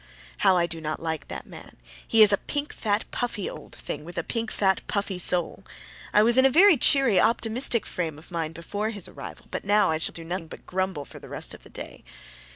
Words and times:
How 0.39 0.57
I 0.57 0.65
do 0.65 0.81
not 0.81 0.99
like 0.99 1.27
that 1.27 1.45
man! 1.45 1.77
He 2.07 2.23
is 2.23 2.33
a 2.33 2.37
pink, 2.39 2.73
fat, 2.73 3.05
puffy 3.11 3.47
old 3.47 3.75
thing, 3.75 4.03
with 4.03 4.17
a 4.17 4.23
pink, 4.23 4.49
fat, 4.49 4.81
puffy 4.87 5.19
soul. 5.19 5.63
I 6.11 6.23
was 6.23 6.39
in 6.39 6.43
a 6.43 6.49
very 6.49 6.75
cheery, 6.75 7.19
optimistic 7.19 7.85
frame 7.85 8.17
of 8.17 8.31
mind 8.31 8.55
before 8.55 8.89
his 8.89 9.07
arrival, 9.07 9.45
but 9.51 9.63
now 9.63 9.91
I 9.91 9.99
shall 9.99 10.13
do 10.13 10.23
nothing 10.23 10.47
but 10.47 10.65
grumble 10.65 11.05
for 11.05 11.19
the 11.19 11.29
rest 11.29 11.53
of 11.53 11.61
the 11.61 11.69
day. 11.69 12.03